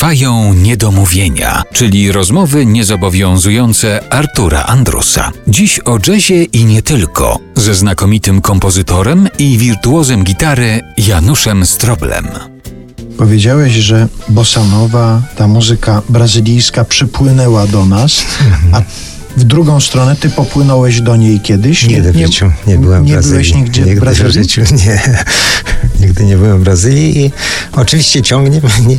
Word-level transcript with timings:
Trwają 0.00 0.54
niedomówienia, 0.54 1.62
czyli 1.72 2.12
rozmowy 2.12 2.66
niezobowiązujące 2.66 4.12
Artura 4.12 4.62
Andrusa. 4.64 5.30
Dziś 5.48 5.80
o 5.84 5.98
jazzie 6.06 6.44
i 6.44 6.64
nie 6.64 6.82
tylko, 6.82 7.38
ze 7.56 7.74
znakomitym 7.74 8.40
kompozytorem 8.40 9.28
i 9.38 9.58
wirtuozem 9.58 10.24
gitary 10.24 10.80
Januszem 10.98 11.66
Stroblem. 11.66 12.28
Powiedziałeś, 13.18 13.72
że 13.72 14.08
bosanowa, 14.28 15.22
ta 15.36 15.48
muzyka 15.48 16.02
brazylijska 16.08 16.84
przypłynęła 16.84 17.66
do 17.66 17.86
nas, 17.86 18.24
a 18.72 18.82
w 19.36 19.44
drugą 19.44 19.80
stronę 19.80 20.16
ty 20.16 20.30
popłynąłeś 20.30 21.00
do 21.00 21.16
niej 21.16 21.40
kiedyś? 21.40 21.86
Nigdy 21.86 22.12
w 22.12 22.16
życiu 22.16 22.50
nie 22.66 22.78
byłem 22.78 23.04
Nie 23.04 23.12
w 23.12 23.14
Brazylii. 23.14 23.32
byłeś 23.32 23.54
nigdzie 23.54 23.82
Nigdy 23.82 23.96
w 23.96 24.00
Brazylii? 24.00 24.30
w 24.30 24.34
życiu 24.34 24.62
nie. 24.86 25.24
Nigdy 26.00 26.24
nie 26.24 26.36
byłem 26.36 26.58
w 26.58 26.64
Brazylii 26.64 27.24
i 27.24 27.30
oczywiście 27.72 28.22
ciągnie 28.22 28.60
mnie 28.86 28.96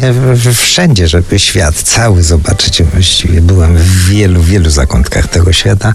wszędzie, 0.54 1.07
żeby 1.07 1.39
świat 1.39 1.75
cały 1.75 2.24
zobaczyć. 2.24 2.83
Właściwie 2.83 3.41
byłem 3.41 3.77
w 3.77 4.10
wielu, 4.10 4.41
wielu 4.41 4.69
zakątkach 4.69 5.27
tego 5.27 5.54
świata. 5.54 5.93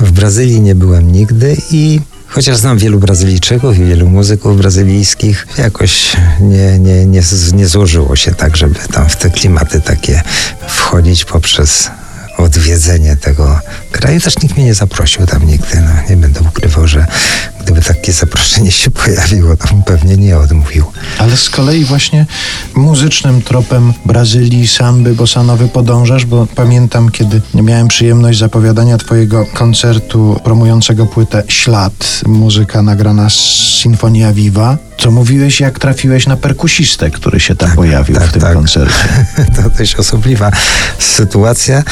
W 0.00 0.12
Brazylii 0.12 0.60
nie 0.60 0.74
byłem 0.74 1.12
nigdy 1.12 1.56
i 1.70 2.00
Chociaż 2.28 2.56
znam 2.56 2.78
wielu 2.78 2.98
Brazylijczyków 2.98 3.78
i 3.78 3.84
wielu 3.84 4.08
muzyków 4.08 4.58
brazylijskich, 4.58 5.46
jakoś 5.58 6.16
nie, 6.40 6.78
nie, 6.78 7.06
nie, 7.06 7.22
nie 7.52 7.66
złożyło 7.66 8.16
się 8.16 8.34
tak, 8.34 8.56
żeby 8.56 8.74
tam 8.92 9.08
w 9.08 9.16
te 9.16 9.30
klimaty 9.30 9.80
takie 9.80 10.22
wchodzić 10.68 11.24
poprzez 11.24 11.90
odwiedzenie 12.36 13.16
tego 13.16 13.60
kraju. 13.92 14.20
Też 14.20 14.38
nikt 14.42 14.56
mnie 14.56 14.64
nie 14.64 14.74
zaprosił 14.74 15.26
tam 15.26 15.46
nigdy. 15.46 15.80
No, 15.80 15.90
nie 16.10 16.16
będę 16.16 16.40
ukrywał, 16.40 16.86
że 16.86 17.06
gdyby 17.66 17.82
takie 17.82 18.12
zaproszenie 18.12 18.72
się 18.72 18.90
pojawiło, 18.90 19.56
to 19.56 19.68
bym 19.68 19.82
pewnie 19.82 20.16
nie 20.16 20.38
odmówił. 20.38 20.84
Ale 21.18 21.36
z 21.36 21.50
kolei 21.50 21.84
właśnie 21.84 22.26
muzycznym 22.74 23.42
tropem 23.42 23.92
Brazylii, 24.04 24.68
samby, 24.68 25.14
bosanowy 25.14 25.68
podążasz, 25.68 26.26
bo 26.26 26.46
pamiętam, 26.54 27.10
kiedy 27.10 27.40
miałem 27.54 27.88
przyjemność 27.88 28.38
zapowiadania 28.38 28.98
twojego 28.98 29.46
koncertu 29.46 30.40
promującego 30.44 31.06
płytę 31.06 31.42
Ślad, 31.48 32.20
muzyka 32.26 32.82
nagrana 32.82 33.30
z 33.30 33.34
Sinfonia 33.82 34.32
Viva, 34.32 34.76
co 34.98 35.10
mówiłeś, 35.10 35.60
jak 35.60 35.78
trafiłeś 35.78 36.26
na 36.26 36.36
perkusistę, 36.36 37.10
który 37.10 37.40
się 37.40 37.56
tam 37.56 37.72
pojawił 37.72 38.16
tak, 38.16 38.28
w 38.28 38.32
tym 38.32 38.42
tak. 38.42 38.54
koncercie. 38.54 39.08
to 39.56 39.70
dość 39.78 39.94
osobliwa 39.94 40.50
sytuacja, 40.98 41.82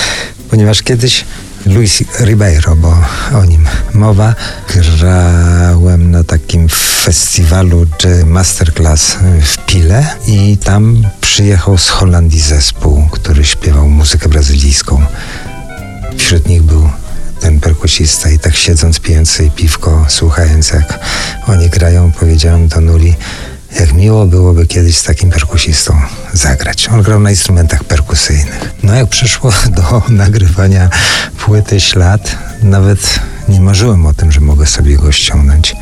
ponieważ 0.50 0.82
kiedyś 0.82 1.24
Luis 1.66 2.02
Ribeiro, 2.20 2.76
bo 2.76 2.94
o 3.34 3.44
nim 3.44 3.66
mowa, 3.94 4.34
grałem 4.74 6.10
na 6.10 6.24
takim 6.24 6.68
festiwalu 7.04 7.86
czy 7.98 8.24
masterclass 8.26 9.16
w 9.42 9.66
Pile 9.66 10.06
i 10.26 10.58
tam 10.64 11.06
przyjechał 11.20 11.78
z 11.78 11.88
Holandii 11.88 12.40
zespół, 12.40 13.08
który 13.10 13.44
śpiewał 13.44 13.88
muzykę 13.88 14.28
brazylijską. 14.28 15.02
Wśród 16.18 16.48
nich 16.48 16.62
był 16.62 16.90
ten 17.40 17.60
perkusista 17.60 18.30
i 18.30 18.38
tak 18.38 18.56
siedząc, 18.56 19.00
pijąc 19.00 19.38
piwko, 19.56 20.06
słuchając 20.08 20.70
jak 20.70 20.98
oni 21.46 21.68
grają, 21.68 22.12
powiedziałem 22.12 22.68
do 22.68 22.80
Nuli, 22.80 23.14
jak 23.80 23.92
miło 23.92 24.26
byłoby 24.26 24.66
kiedyś 24.66 24.96
z 24.96 25.02
takim 25.02 25.30
perkusistą 25.30 26.00
zagrać. 26.32 26.88
On 26.88 27.02
grał 27.02 27.20
na 27.20 27.30
instrumentach 27.30 27.84
perkusyjnych. 27.84 28.74
No 28.82 28.94
jak 28.94 29.08
przyszło 29.08 29.52
do 29.76 30.02
nagrywania 30.08 30.90
płyty 31.44 31.80
Ślad, 31.80 32.36
nawet 32.62 33.20
nie 33.48 33.60
marzyłem 33.60 34.06
o 34.06 34.14
tym, 34.14 34.32
że 34.32 34.40
mogę 34.40 34.66
sobie 34.66 34.96
go 34.96 35.12
ściągnąć, 35.12 35.76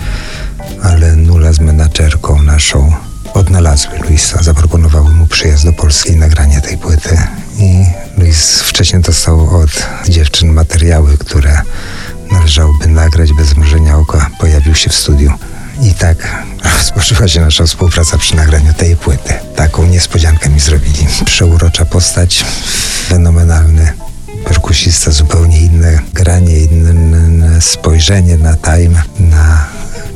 ale 0.83 1.17
Nula 1.17 1.53
z 1.53 1.61
menadżerką 1.61 2.43
naszą 2.43 2.93
odnalazły 3.35 3.99
Luisa, 3.99 4.43
zaproponowały 4.43 5.11
mu 5.11 5.27
przyjazd 5.27 5.65
do 5.65 5.73
Polski 5.73 6.13
i 6.13 6.17
nagranie 6.17 6.61
tej 6.61 6.79
płyty. 6.79 7.19
I 7.59 7.85
Luis 8.19 8.61
wcześniej 8.61 9.03
dostał 9.03 9.57
od 9.57 9.87
dziewczyn 10.09 10.53
materiały, 10.53 11.19
które 11.19 11.63
należałoby 12.33 12.87
nagrać 12.87 13.33
bez 13.33 13.57
mrużenia 13.57 13.97
oka. 13.97 14.31
Pojawił 14.39 14.75
się 14.75 14.91
w 14.91 14.95
studiu. 14.95 15.33
I 15.83 15.95
tak 15.95 16.45
rozpoczęła 16.79 17.29
się 17.29 17.41
nasza 17.41 17.67
współpraca 17.67 18.19
przy 18.19 18.37
nagraniu 18.37 18.75
tej 18.75 18.97
płyty. 18.97 19.35
Taką 19.57 19.87
niespodziankę 19.87 20.51
mi 20.51 20.61
zrobili. 20.61 21.07
Przeurocza 21.25 21.85
postać, 21.85 22.45
fenomenalny 23.09 23.93
perkusista, 24.63 25.11
zupełnie 25.11 25.61
inne 25.61 26.01
granie, 26.15 26.59
inne 26.59 27.61
spojrzenie 27.61 28.37
na 28.37 28.57
time, 28.57 29.03
na 29.19 29.67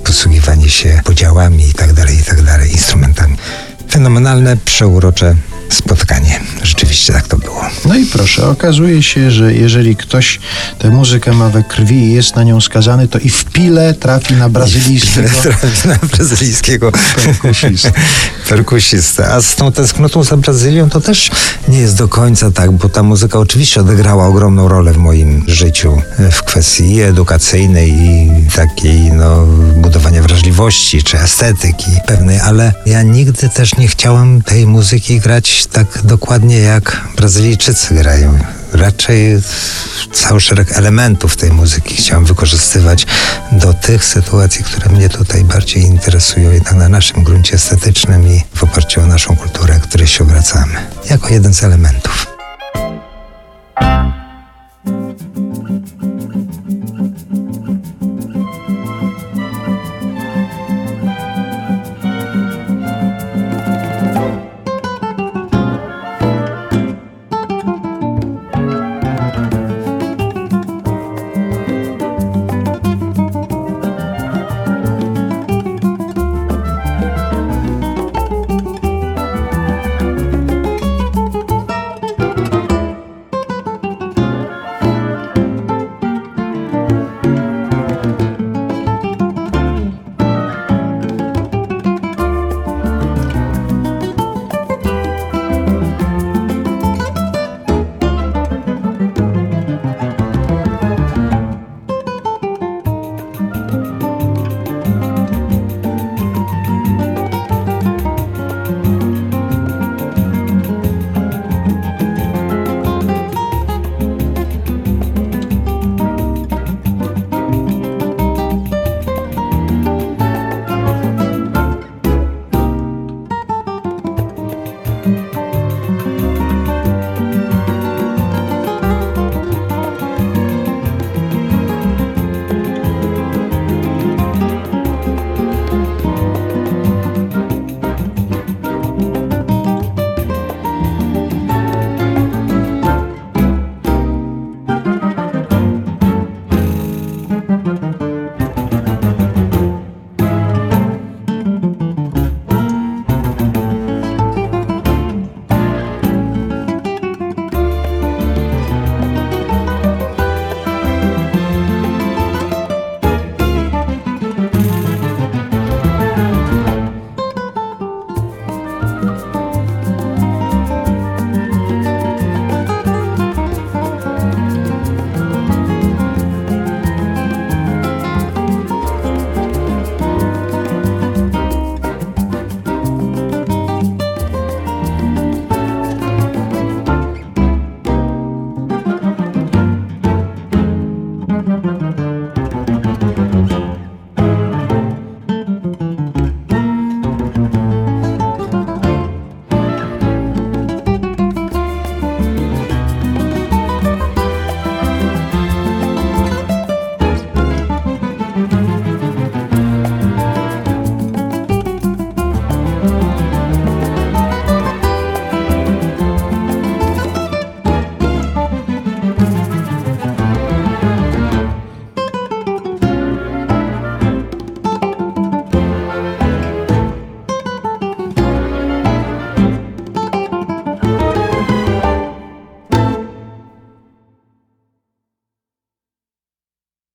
posługiwanie 0.05 0.69
się 0.69 1.01
podziałami 1.05 1.69
i 1.69 1.75
tak 1.75 1.93
dalej, 1.93 2.17
i 2.17 2.25
tak 2.25 2.71
instrumentami. 2.73 3.37
Fenomenalne, 3.91 4.57
przeurocze 4.57 5.35
spotkanie. 5.71 6.41
Rzeczywiście 6.63 7.13
tak 7.13 7.29
to 7.29 7.37
było. 7.37 7.63
No 7.85 7.95
i 7.95 8.07
proszę, 8.07 8.49
okazuje 8.49 9.03
się, 9.03 9.31
że 9.31 9.55
jeżeli 9.55 9.97
ktoś 9.97 10.41
tę 10.79 10.91
muzykę 10.91 11.33
ma 11.33 11.49
we 11.49 11.63
krwi 11.63 11.97
i 11.97 12.13
jest 12.13 12.37
na 12.37 12.43
nią 12.45 12.61
skazany, 12.61 13.09
to 13.09 13.19
i 13.19 13.29
w 13.29 13.45
pile 13.45 13.95
trafi 13.95 14.35
na 14.35 14.49
brazylijskiego 14.49 15.29
Trafi 15.43 15.89
na 15.89 15.99
brazylijskiego 16.17 16.93
perkusistę. 17.25 17.93
perkusistę. 18.49 19.29
A 19.29 19.43
z 19.43 19.57
tą 19.57 19.73
tęsknotą 19.73 20.25
za 20.25 20.37
Brazylią 20.37 20.91
to 20.91 21.01
też 21.01 21.31
nie 21.69 21.79
jest 21.79 21.97
do 21.97 22.09
końca 22.09 22.51
tak, 22.51 22.73
bo 22.73 22.89
ta 22.89 23.03
muzyka 23.03 23.39
oczywiście 23.39 23.81
odegrała 23.81 24.27
ogromną 24.27 24.69
rolę 24.69 24.93
w 24.93 24.97
moim 24.97 25.45
życiu 25.47 26.03
e, 26.19 26.31
w 26.31 26.43
kwestii 26.43 27.01
edukacyjnej 27.01 27.91
i 27.91 28.31
takiej 28.55 29.13
no, 29.13 29.47
budowania 29.77 30.23
wrażliwości 30.23 31.03
czy 31.03 31.19
estetyki 31.19 31.91
pewnej, 32.07 32.41
ale 32.41 32.73
ja 32.87 33.03
nigdy 33.03 33.49
też 33.49 33.77
nie 33.77 33.89
chciałem 33.89 34.43
tej 34.43 34.67
muzyki 34.67 35.21
tak 35.65 35.87
dokładnie 36.05 36.59
jak 36.59 37.01
Brazylijczycy 37.17 37.95
grają. 37.95 38.39
Raczej 38.73 39.43
cały 40.13 40.41
szereg 40.41 40.73
elementów 40.73 41.37
tej 41.37 41.51
muzyki 41.51 41.97
chciałem 41.97 42.25
wykorzystywać 42.25 43.07
do 43.53 43.75
tych 43.75 44.05
sytuacji, 44.05 44.65
które 44.65 44.89
mnie 44.89 45.09
tutaj 45.09 45.45
bardziej 45.45 45.83
interesują, 45.83 46.51
jednak 46.51 46.75
na 46.75 46.89
naszym 46.89 47.25
gruncie 47.25 47.55
estetycznym 47.55 48.29
i 48.29 48.45
w 48.55 48.65
oparciu 48.65 49.01
o 49.01 49.07
naszą 49.07 49.37
kulturę, 49.37 49.81
której 49.83 50.07
się 50.07 50.25
obracamy, 50.25 50.75
jako 51.11 51.29
jeden 51.29 51.55
z 51.55 51.65
elementów. 51.65 52.36